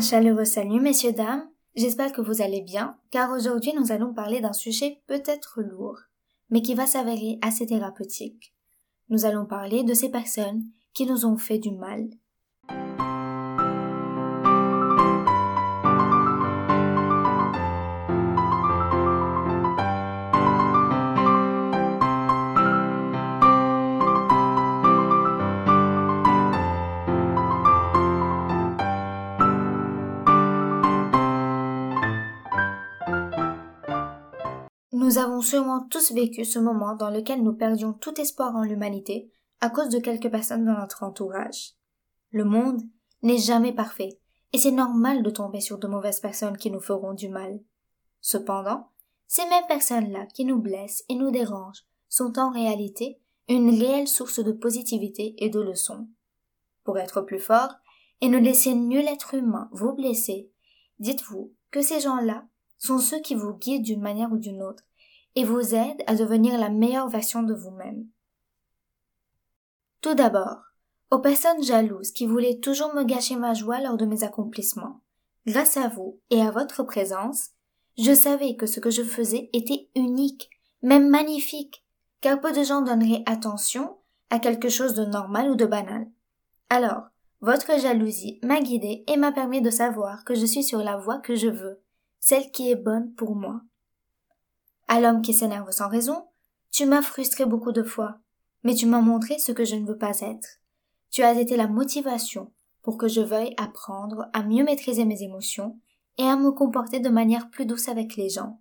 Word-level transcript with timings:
Un 0.00 0.02
chaleureux 0.02 0.46
salut, 0.46 0.80
messieurs, 0.80 1.12
dames. 1.12 1.46
J'espère 1.76 2.14
que 2.14 2.22
vous 2.22 2.40
allez 2.40 2.62
bien, 2.62 2.96
car 3.10 3.32
aujourd'hui 3.32 3.74
nous 3.74 3.92
allons 3.92 4.14
parler 4.14 4.40
d'un 4.40 4.54
sujet 4.54 5.02
peut-être 5.06 5.60
lourd, 5.60 5.98
mais 6.48 6.62
qui 6.62 6.74
va 6.74 6.86
s'avérer 6.86 7.38
assez 7.42 7.66
thérapeutique. 7.66 8.54
Nous 9.10 9.26
allons 9.26 9.44
parler 9.44 9.84
de 9.84 9.92
ces 9.92 10.10
personnes 10.10 10.64
qui 10.94 11.04
nous 11.04 11.26
ont 11.26 11.36
fait 11.36 11.58
du 11.58 11.72
mal. 11.72 12.08
Nous 35.00 35.16
avons 35.16 35.40
sûrement 35.40 35.86
tous 35.88 36.12
vécu 36.12 36.44
ce 36.44 36.58
moment 36.58 36.94
dans 36.94 37.08
lequel 37.08 37.42
nous 37.42 37.54
perdions 37.54 37.94
tout 37.94 38.20
espoir 38.20 38.54
en 38.54 38.64
l'humanité 38.64 39.32
à 39.62 39.70
cause 39.70 39.88
de 39.88 39.98
quelques 39.98 40.30
personnes 40.30 40.66
dans 40.66 40.78
notre 40.78 41.04
entourage. 41.04 41.70
Le 42.32 42.44
monde 42.44 42.82
n'est 43.22 43.38
jamais 43.38 43.72
parfait, 43.72 44.20
et 44.52 44.58
c'est 44.58 44.70
normal 44.70 45.22
de 45.22 45.30
tomber 45.30 45.62
sur 45.62 45.78
de 45.78 45.86
mauvaises 45.88 46.20
personnes 46.20 46.58
qui 46.58 46.70
nous 46.70 46.82
feront 46.82 47.14
du 47.14 47.30
mal. 47.30 47.60
Cependant, 48.20 48.90
ces 49.26 49.46
mêmes 49.46 49.66
personnes-là 49.68 50.26
qui 50.34 50.44
nous 50.44 50.60
blessent 50.60 51.02
et 51.08 51.14
nous 51.14 51.30
dérangent 51.30 51.86
sont 52.10 52.38
en 52.38 52.50
réalité 52.50 53.22
une 53.48 53.70
réelle 53.70 54.06
source 54.06 54.44
de 54.44 54.52
positivité 54.52 55.34
et 55.38 55.48
de 55.48 55.60
leçons. 55.60 56.08
Pour 56.84 56.98
être 56.98 57.22
plus 57.22 57.40
fort 57.40 57.72
et 58.20 58.28
ne 58.28 58.36
laisser 58.36 58.74
nul 58.74 59.08
être 59.08 59.32
humain 59.32 59.70
vous 59.72 59.94
blesser, 59.94 60.50
dites-vous 60.98 61.54
que 61.70 61.80
ces 61.80 62.00
gens-là 62.00 62.44
sont 62.76 62.98
ceux 62.98 63.20
qui 63.20 63.34
vous 63.34 63.54
guident 63.54 63.84
d'une 63.84 64.02
manière 64.02 64.30
ou 64.30 64.36
d'une 64.36 64.62
autre 64.62 64.84
et 65.36 65.44
vous 65.44 65.74
aide 65.74 66.02
à 66.06 66.14
devenir 66.14 66.58
la 66.58 66.68
meilleure 66.68 67.08
version 67.08 67.42
de 67.42 67.54
vous-même. 67.54 68.06
Tout 70.00 70.14
d'abord, 70.14 70.62
aux 71.10 71.18
personnes 71.18 71.62
jalouses 71.62 72.12
qui 72.12 72.26
voulaient 72.26 72.60
toujours 72.60 72.94
me 72.94 73.04
gâcher 73.04 73.36
ma 73.36 73.54
joie 73.54 73.80
lors 73.80 73.96
de 73.96 74.06
mes 74.06 74.24
accomplissements. 74.24 75.00
Grâce 75.46 75.76
à 75.76 75.88
vous 75.88 76.20
et 76.30 76.40
à 76.40 76.50
votre 76.50 76.82
présence, 76.84 77.50
je 77.98 78.14
savais 78.14 78.56
que 78.56 78.66
ce 78.66 78.80
que 78.80 78.90
je 78.90 79.02
faisais 79.02 79.50
était 79.52 79.88
unique, 79.94 80.50
même 80.82 81.08
magnifique, 81.08 81.84
car 82.20 82.40
peu 82.40 82.52
de 82.52 82.62
gens 82.62 82.82
donneraient 82.82 83.22
attention 83.26 83.96
à 84.30 84.38
quelque 84.38 84.68
chose 84.68 84.94
de 84.94 85.04
normal 85.04 85.50
ou 85.50 85.56
de 85.56 85.66
banal. 85.66 86.06
Alors, 86.68 87.02
votre 87.40 87.80
jalousie 87.80 88.38
m'a 88.42 88.60
guidé 88.60 89.04
et 89.06 89.16
m'a 89.16 89.32
permis 89.32 89.62
de 89.62 89.70
savoir 89.70 90.24
que 90.24 90.34
je 90.34 90.46
suis 90.46 90.62
sur 90.62 90.78
la 90.78 90.96
voie 90.96 91.18
que 91.18 91.34
je 91.34 91.48
veux, 91.48 91.80
celle 92.20 92.50
qui 92.50 92.70
est 92.70 92.76
bonne 92.76 93.12
pour 93.14 93.34
moi. 93.34 93.62
À 94.92 94.98
l'homme 94.98 95.22
qui 95.22 95.32
s'énerve 95.32 95.70
sans 95.70 95.88
raison, 95.88 96.26
tu 96.72 96.84
m'as 96.84 97.00
frustré 97.00 97.46
beaucoup 97.46 97.70
de 97.70 97.84
fois, 97.84 98.18
mais 98.64 98.74
tu 98.74 98.86
m'as 98.86 99.00
montré 99.00 99.38
ce 99.38 99.52
que 99.52 99.64
je 99.64 99.76
ne 99.76 99.86
veux 99.86 99.96
pas 99.96 100.18
être. 100.18 100.58
Tu 101.12 101.22
as 101.22 101.40
été 101.40 101.56
la 101.56 101.68
motivation 101.68 102.52
pour 102.82 102.98
que 102.98 103.06
je 103.06 103.20
veuille 103.20 103.54
apprendre 103.56 104.26
à 104.32 104.42
mieux 104.42 104.64
maîtriser 104.64 105.04
mes 105.04 105.22
émotions 105.22 105.78
et 106.18 106.24
à 106.24 106.34
me 106.34 106.50
comporter 106.50 106.98
de 106.98 107.08
manière 107.08 107.50
plus 107.50 107.66
douce 107.66 107.88
avec 107.88 108.16
les 108.16 108.30
gens. 108.30 108.60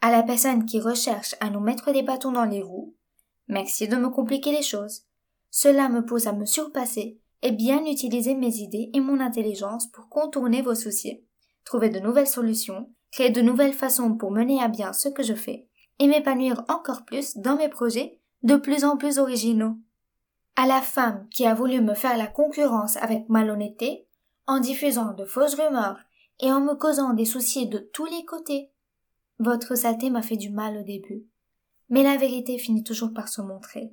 À 0.00 0.10
la 0.10 0.22
personne 0.22 0.64
qui 0.64 0.80
recherche 0.80 1.34
à 1.40 1.50
nous 1.50 1.60
mettre 1.60 1.92
des 1.92 2.02
bâtons 2.02 2.32
dans 2.32 2.46
les 2.46 2.62
roues, 2.62 2.96
merci 3.46 3.88
de 3.88 3.96
me 3.96 4.08
compliquer 4.08 4.52
les 4.52 4.62
choses. 4.62 5.02
Cela 5.50 5.90
me 5.90 6.02
pousse 6.02 6.28
à 6.28 6.32
me 6.32 6.46
surpasser 6.46 7.20
et 7.42 7.52
bien 7.52 7.84
utiliser 7.84 8.34
mes 8.34 8.56
idées 8.56 8.88
et 8.94 9.00
mon 9.00 9.20
intelligence 9.20 9.86
pour 9.88 10.08
contourner 10.08 10.62
vos 10.62 10.74
soucis, 10.74 11.22
trouver 11.66 11.90
de 11.90 12.00
nouvelles 12.00 12.26
solutions 12.26 12.88
créer 13.10 13.30
de 13.30 13.40
nouvelles 13.40 13.72
façons 13.72 14.14
pour 14.14 14.30
mener 14.30 14.62
à 14.62 14.68
bien 14.68 14.92
ce 14.92 15.08
que 15.08 15.22
je 15.22 15.34
fais, 15.34 15.66
et 15.98 16.06
m'épanouir 16.06 16.64
encore 16.68 17.04
plus 17.04 17.36
dans 17.36 17.56
mes 17.56 17.68
projets 17.68 18.18
de 18.42 18.56
plus 18.56 18.84
en 18.84 18.96
plus 18.96 19.18
originaux. 19.18 19.76
À 20.56 20.66
la 20.66 20.80
femme 20.80 21.26
qui 21.30 21.46
a 21.46 21.54
voulu 21.54 21.80
me 21.80 21.94
faire 21.94 22.16
la 22.16 22.26
concurrence 22.26 22.96
avec 22.96 23.28
malhonnêteté, 23.28 24.06
en 24.46 24.58
diffusant 24.58 25.12
de 25.12 25.24
fausses 25.24 25.54
rumeurs 25.54 26.00
et 26.40 26.50
en 26.50 26.60
me 26.60 26.74
causant 26.74 27.12
des 27.12 27.24
soucis 27.24 27.68
de 27.68 27.78
tous 27.78 28.06
les 28.06 28.24
côtés. 28.24 28.72
Votre 29.38 29.74
saleté 29.76 30.10
m'a 30.10 30.22
fait 30.22 30.36
du 30.36 30.50
mal 30.50 30.76
au 30.76 30.82
début. 30.82 31.24
Mais 31.88 32.02
la 32.02 32.16
vérité 32.16 32.58
finit 32.58 32.82
toujours 32.82 33.12
par 33.12 33.28
se 33.28 33.40
montrer. 33.42 33.92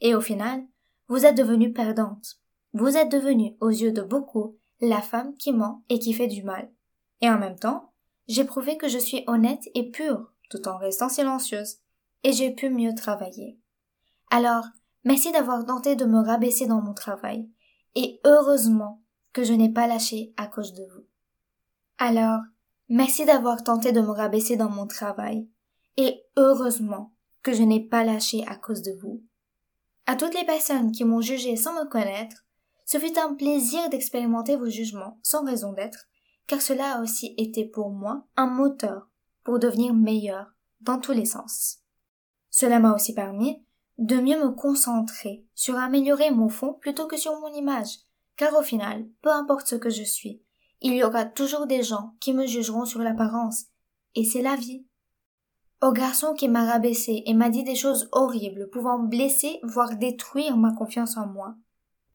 Et 0.00 0.14
au 0.14 0.20
final, 0.20 0.64
vous 1.08 1.24
êtes 1.24 1.36
devenue 1.36 1.72
perdante. 1.72 2.40
Vous 2.72 2.96
êtes 2.96 3.12
devenue, 3.12 3.56
aux 3.60 3.68
yeux 3.68 3.92
de 3.92 4.02
beaucoup, 4.02 4.56
la 4.80 5.00
femme 5.00 5.36
qui 5.36 5.52
ment 5.52 5.84
et 5.88 5.98
qui 5.98 6.12
fait 6.12 6.26
du 6.26 6.42
mal. 6.42 6.70
Et 7.20 7.30
en 7.30 7.38
même 7.38 7.58
temps, 7.58 7.91
j'ai 8.28 8.44
prouvé 8.44 8.76
que 8.76 8.88
je 8.88 8.98
suis 8.98 9.24
honnête 9.26 9.68
et 9.74 9.90
pure, 9.90 10.32
tout 10.50 10.68
en 10.68 10.78
restant 10.78 11.08
silencieuse, 11.08 11.78
et 12.24 12.32
j'ai 12.32 12.50
pu 12.50 12.70
mieux 12.70 12.94
travailler. 12.94 13.58
Alors, 14.30 14.64
merci 15.04 15.32
d'avoir 15.32 15.64
tenté 15.64 15.96
de 15.96 16.04
me 16.04 16.20
rabaisser 16.20 16.66
dans 16.66 16.80
mon 16.80 16.94
travail, 16.94 17.48
et 17.94 18.20
heureusement 18.24 19.02
que 19.32 19.44
je 19.44 19.52
n'ai 19.52 19.72
pas 19.72 19.86
lâché 19.86 20.32
à 20.36 20.46
cause 20.46 20.72
de 20.74 20.84
vous. 20.94 21.06
Alors, 21.98 22.40
merci 22.88 23.24
d'avoir 23.24 23.62
tenté 23.62 23.92
de 23.92 24.00
me 24.00 24.10
rabaisser 24.10 24.56
dans 24.56 24.70
mon 24.70 24.86
travail, 24.86 25.48
et 25.96 26.22
heureusement 26.36 27.12
que 27.42 27.52
je 27.52 27.62
n'ai 27.62 27.80
pas 27.80 28.04
lâché 28.04 28.44
à 28.46 28.56
cause 28.56 28.82
de 28.82 28.92
vous. 29.00 29.22
À 30.06 30.16
toutes 30.16 30.34
les 30.34 30.46
personnes 30.46 30.92
qui 30.92 31.04
m'ont 31.04 31.20
jugé 31.20 31.56
sans 31.56 31.74
me 31.74 31.88
connaître, 31.88 32.44
ce 32.86 32.98
fut 32.98 33.18
un 33.18 33.34
plaisir 33.34 33.88
d'expérimenter 33.88 34.56
vos 34.56 34.68
jugements 34.68 35.18
sans 35.22 35.44
raison 35.44 35.72
d'être 35.72 36.06
car 36.46 36.60
cela 36.60 36.96
a 36.96 37.02
aussi 37.02 37.34
été 37.38 37.64
pour 37.64 37.90
moi 37.90 38.26
un 38.36 38.46
moteur 38.46 39.08
pour 39.44 39.58
devenir 39.58 39.94
meilleur 39.94 40.52
dans 40.80 40.98
tous 40.98 41.12
les 41.12 41.24
sens. 41.24 41.78
Cela 42.50 42.78
m'a 42.78 42.94
aussi 42.94 43.14
permis 43.14 43.64
de 43.98 44.16
mieux 44.16 44.42
me 44.42 44.50
concentrer 44.50 45.46
sur 45.54 45.76
améliorer 45.76 46.30
mon 46.30 46.48
fond 46.48 46.74
plutôt 46.74 47.06
que 47.06 47.16
sur 47.16 47.38
mon 47.40 47.52
image, 47.54 48.00
car 48.36 48.54
au 48.58 48.62
final, 48.62 49.06
peu 49.22 49.30
importe 49.30 49.66
ce 49.66 49.76
que 49.76 49.90
je 49.90 50.02
suis, 50.02 50.42
il 50.80 50.94
y 50.94 51.04
aura 51.04 51.24
toujours 51.24 51.66
des 51.66 51.82
gens 51.82 52.14
qui 52.20 52.32
me 52.32 52.46
jugeront 52.46 52.84
sur 52.84 53.00
l'apparence, 53.00 53.66
et 54.14 54.24
c'est 54.24 54.42
la 54.42 54.56
vie. 54.56 54.84
Au 55.80 55.92
garçon 55.92 56.34
qui 56.34 56.48
m'a 56.48 56.64
rabaissé 56.64 57.22
et 57.26 57.34
m'a 57.34 57.50
dit 57.50 57.64
des 57.64 57.74
choses 57.74 58.08
horribles 58.12 58.68
pouvant 58.70 58.98
blesser, 58.98 59.60
voire 59.62 59.96
détruire 59.96 60.56
ma 60.56 60.72
confiance 60.72 61.16
en 61.16 61.26
moi. 61.26 61.54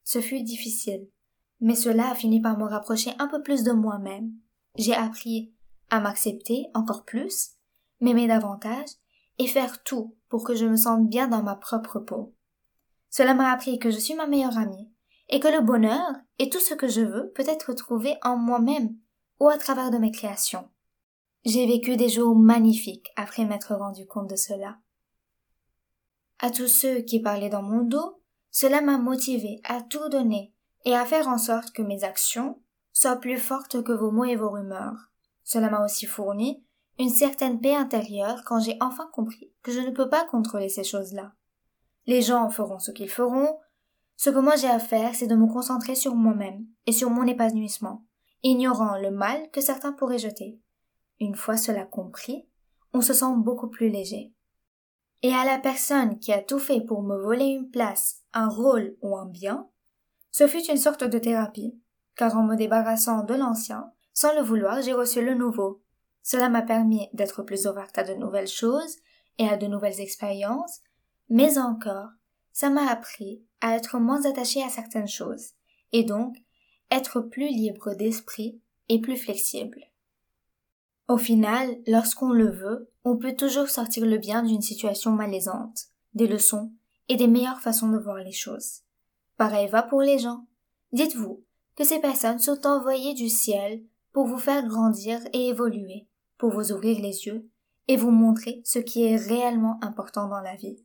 Ce 0.04 0.22
fut 0.22 0.42
difficile, 0.42 1.08
mais 1.60 1.76
cela 1.76 2.12
a 2.12 2.16
fini 2.16 2.42
par 2.42 2.58
me 2.58 2.66
rapprocher 2.66 3.12
un 3.20 3.28
peu 3.28 3.42
plus 3.42 3.64
de 3.64 3.72
moi-même. 3.72 4.32
J'ai 4.76 4.94
appris 4.94 5.54
à 5.90 6.00
m'accepter 6.00 6.68
encore 6.74 7.06
plus, 7.06 7.52
m'aimer 8.00 8.28
davantage 8.28 8.90
et 9.40 9.48
faire 9.48 9.84
tout 9.84 10.16
pour 10.30 10.44
que 10.44 10.56
je 10.56 10.66
me 10.66 10.76
sente 10.76 11.08
bien 11.08 11.28
dans 11.28 11.44
ma 11.44 11.56
propre 11.56 12.00
peau. 12.00 12.36
Cela 13.10 13.34
m'a 13.34 13.52
appris 13.52 13.80
que 13.80 13.92
je 13.92 13.98
suis 13.98 14.16
ma 14.16 14.28
meilleure 14.28 14.58
amie 14.58 14.92
et 15.30 15.40
que 15.40 15.48
le 15.48 15.62
bonheur 15.62 16.12
et 16.40 16.50
tout 16.50 16.60
ce 16.60 16.74
que 16.74 16.88
je 16.88 17.02
veux 17.02 17.32
peut 17.34 17.48
être 17.48 17.74
trouvé 17.74 18.16
en 18.24 18.38
moi-même 18.38 18.96
ou 19.40 19.50
à 19.50 19.58
travers 19.58 19.92
de 19.92 19.98
mes 19.98 20.12
créations. 20.12 20.70
J'ai 21.46 21.66
vécu 21.66 21.96
des 21.96 22.10
jours 22.10 22.36
magnifiques 22.36 23.12
après 23.16 23.46
m'être 23.46 23.76
rendu 23.76 24.06
compte 24.06 24.30
de 24.30 24.36
cela. 24.36 24.78
À 26.40 26.52
tous 26.52 26.68
ceux 26.68 27.02
qui 27.02 27.22
parlaient 27.22 27.50
dans 27.50 27.64
mon 27.64 27.84
dos, 27.84 28.22
cela 28.52 28.82
m'a 28.82 28.98
motivé 28.98 29.62
à 29.64 29.82
tout 29.82 30.10
donner 30.10 30.54
et 30.86 30.96
à 30.96 31.06
faire 31.06 31.28
en 31.28 31.38
sorte 31.38 31.72
que 31.72 31.82
mes 31.82 32.04
actions 32.04 32.62
soient 32.94 33.18
plus 33.18 33.38
fortes 33.38 33.84
que 33.84 33.92
vos 33.92 34.12
mots 34.12 34.26
et 34.26 34.36
vos 34.36 34.50
rumeurs. 34.50 35.12
Cela 35.44 35.70
m'a 35.70 35.84
aussi 35.84 36.06
fourni 36.06 36.64
une 37.00 37.10
certaine 37.10 37.60
paix 37.60 37.76
intérieure 37.76 38.44
quand 38.46 38.60
j'ai 38.60 38.78
enfin 38.82 39.08
compris 39.14 39.54
que 39.62 39.72
je 39.72 39.80
ne 39.80 39.92
peux 39.92 40.10
pas 40.10 40.26
contrôler 40.26 40.70
ces 40.70 40.84
choses-là. 40.84 41.34
Les 42.08 42.22
gens 42.22 42.50
feront 42.50 42.80
ce 42.80 42.92
qu'ils 42.92 43.10
feront. 43.10 43.60
Ce 44.16 44.30
que 44.30 44.40
moi 44.40 44.56
j'ai 44.56 44.70
à 44.70 44.80
faire, 44.80 45.14
c'est 45.14 45.28
de 45.28 45.36
me 45.36 45.46
concentrer 45.46 45.94
sur 45.94 46.16
moi-même 46.16 46.66
et 46.88 46.92
sur 46.92 47.12
mon 47.12 47.28
épanouissement, 47.28 48.06
ignorant 48.42 48.98
le 48.98 49.12
mal 49.12 49.52
que 49.52 49.62
certains 49.62 49.94
pourraient 49.94 50.18
jeter. 50.18 50.60
Une 51.20 51.36
fois 51.36 51.58
cela 51.58 51.86
compris, 51.86 52.48
on 52.94 53.02
se 53.02 53.14
sent 53.14 53.36
beaucoup 53.38 53.68
plus 53.68 53.90
léger. 53.90 54.34
Et 55.22 55.34
à 55.34 55.46
la 55.46 55.60
personne 55.60 56.20
qui 56.20 56.32
a 56.32 56.42
tout 56.42 56.60
fait 56.60 56.82
pour 56.82 57.04
me 57.04 57.18
voler 57.18 57.46
une 57.46 57.70
place, 57.70 58.24
un 58.34 58.50
rôle 58.50 58.96
ou 59.02 59.18
un 59.18 59.26
bien, 59.26 59.68
ce 60.38 60.46
fut 60.48 60.70
une 60.70 60.78
sorte 60.78 61.04
de 61.04 61.18
thérapie, 61.18 61.82
car 62.16 62.38
en 62.38 62.44
me 62.44 62.56
débarrassant 62.56 63.24
de 63.24 63.34
l'ancien, 63.34 63.92
sans 64.14 64.36
le 64.36 64.44
vouloir, 64.44 64.84
j'ai 64.84 64.94
reçu 64.94 65.20
le 65.26 65.34
nouveau. 65.34 65.82
Cela 66.22 66.48
m'a 66.48 66.62
permis 66.62 67.10
d'être 67.14 67.42
plus 67.42 67.66
ouverte 67.66 67.98
à 67.98 68.04
de 68.04 68.14
nouvelles 68.14 68.48
choses 68.48 68.98
et 69.40 69.50
à 69.50 69.58
de 69.58 69.66
nouvelles 69.66 70.00
expériences, 70.00 70.82
mais 71.28 71.58
encore, 71.58 72.10
ça 72.54 72.70
m'a 72.70 72.88
appris 72.88 73.42
à 73.62 73.76
être 73.76 73.98
moins 73.98 74.26
attachée 74.26 74.62
à 74.62 74.70
certaines 74.70 75.08
choses, 75.08 75.54
et 75.92 76.04
donc 76.04 76.38
être 76.92 77.20
plus 77.20 77.50
libre 77.50 77.96
d'esprit 77.96 78.62
et 78.90 79.02
plus 79.02 79.18
flexible. 79.18 79.86
Au 81.08 81.18
final, 81.18 81.78
lorsqu'on 81.88 82.30
le 82.32 82.52
veut, 82.52 82.92
on 83.04 83.18
peut 83.18 83.36
toujours 83.36 83.70
sortir 83.70 84.06
le 84.06 84.20
bien 84.20 84.44
d'une 84.44 84.62
situation 84.62 85.14
malaisante, 85.14 85.86
des 86.14 86.28
leçons 86.28 86.72
et 87.10 87.16
des 87.16 87.28
meilleures 87.28 87.62
façons 87.62 87.90
de 87.90 87.98
voir 87.98 88.18
les 88.18 88.32
choses. 88.32 88.84
Pareil 89.38 89.68
va 89.68 89.84
pour 89.84 90.02
les 90.02 90.20
gens. 90.20 90.46
Dites-vous 90.92 91.44
que 91.76 91.84
ces 91.84 92.00
personnes 92.00 92.40
sont 92.40 92.66
envoyées 92.66 93.14
du 93.14 93.30
ciel 93.30 93.84
pour 94.12 94.26
vous 94.26 94.40
faire 94.40 94.68
grandir 94.68 95.20
et 95.32 95.50
évoluer, 95.50 96.08
pour 96.38 96.50
vous 96.50 96.72
ouvrir 96.72 97.00
les 97.00 97.28
yeux 97.28 97.48
et 97.88 97.98
vous 97.98 98.12
montrer 98.12 98.62
ce 98.66 98.80
qui 98.80 99.06
est 99.06 99.16
réellement 99.16 99.80
important 99.82 100.28
dans 100.28 100.42
la 100.42 100.56
vie. 100.56 100.84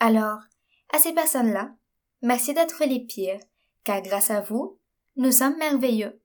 Alors, 0.00 0.40
à 0.92 0.98
ces 0.98 1.12
personnes-là, 1.12 1.74
merci 2.22 2.54
d'être 2.54 2.84
les 2.84 3.00
pires, 3.00 3.40
car 3.84 4.02
grâce 4.02 4.30
à 4.30 4.40
vous, 4.40 4.78
nous 5.16 5.32
sommes 5.32 5.56
merveilleux. 5.58 6.20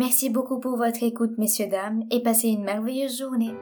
Merci 0.00 0.30
beaucoup 0.30 0.60
pour 0.60 0.78
votre 0.78 1.02
écoute, 1.02 1.36
messieurs, 1.36 1.66
dames, 1.66 2.04
et 2.10 2.22
passez 2.22 2.48
une 2.48 2.64
merveilleuse 2.64 3.18
journée. 3.18 3.52